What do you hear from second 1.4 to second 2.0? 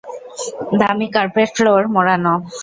floor